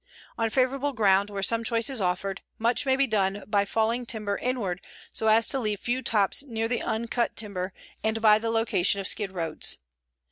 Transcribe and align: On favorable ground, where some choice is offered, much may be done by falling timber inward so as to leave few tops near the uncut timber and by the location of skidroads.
On 0.35 0.49
favorable 0.49 0.93
ground, 0.93 1.29
where 1.29 1.43
some 1.43 1.63
choice 1.63 1.87
is 1.87 2.01
offered, 2.01 2.41
much 2.57 2.87
may 2.87 2.95
be 2.95 3.05
done 3.05 3.43
by 3.45 3.65
falling 3.65 4.07
timber 4.07 4.35
inward 4.39 4.81
so 5.13 5.27
as 5.27 5.47
to 5.49 5.59
leave 5.59 5.79
few 5.79 6.01
tops 6.01 6.41
near 6.41 6.67
the 6.67 6.81
uncut 6.81 7.35
timber 7.35 7.71
and 8.03 8.19
by 8.19 8.39
the 8.39 8.49
location 8.49 8.99
of 8.99 9.05
skidroads. 9.07 9.77